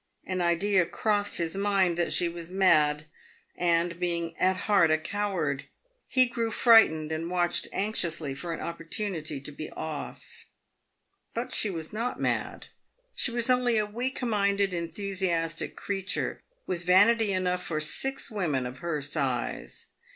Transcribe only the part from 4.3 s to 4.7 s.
at